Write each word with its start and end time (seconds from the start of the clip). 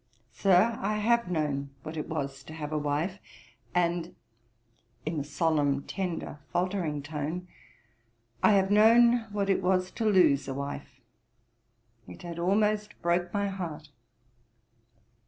'Sir, 0.31 0.79
I 0.81 0.95
have 0.97 1.29
known 1.29 1.69
what 1.83 1.95
it 1.95 2.09
was 2.09 2.41
to 2.45 2.55
have 2.55 2.71
a 2.71 2.77
wife, 2.79 3.19
and 3.75 4.15
(in 5.05 5.19
a 5.19 5.23
solemn 5.23 5.83
tender 5.83 6.39
faultering 6.51 7.03
tone) 7.03 7.47
I 8.41 8.53
have 8.53 8.71
known 8.71 9.27
what 9.31 9.47
it 9.47 9.61
was 9.61 9.91
to 9.91 10.05
lose 10.05 10.47
a 10.47 10.55
wife. 10.55 10.99
It 12.07 12.23
had 12.23 12.39
almost 12.39 12.99
broke 13.03 13.31
my 13.31 13.47
heart.' 13.49 13.89